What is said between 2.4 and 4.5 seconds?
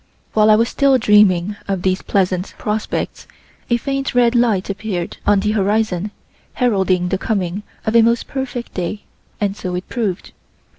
prospects, a faint red